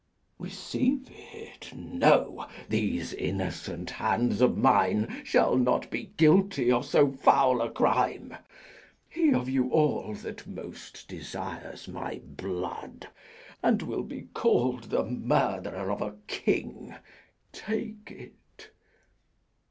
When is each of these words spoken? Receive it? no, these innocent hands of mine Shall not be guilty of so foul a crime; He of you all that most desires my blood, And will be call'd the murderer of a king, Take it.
Receive 0.39 1.11
it? 1.11 1.71
no, 1.75 2.47
these 2.67 3.13
innocent 3.13 3.91
hands 3.91 4.41
of 4.41 4.57
mine 4.57 5.21
Shall 5.23 5.55
not 5.55 5.91
be 5.91 6.11
guilty 6.17 6.71
of 6.71 6.87
so 6.87 7.11
foul 7.11 7.61
a 7.61 7.69
crime; 7.69 8.35
He 9.07 9.31
of 9.31 9.47
you 9.47 9.69
all 9.69 10.15
that 10.15 10.47
most 10.47 11.07
desires 11.07 11.87
my 11.87 12.19
blood, 12.25 13.09
And 13.61 13.83
will 13.83 14.01
be 14.01 14.23
call'd 14.33 14.85
the 14.85 15.03
murderer 15.05 15.91
of 15.91 16.01
a 16.01 16.15
king, 16.25 16.95
Take 17.53 18.07
it. 18.09 18.71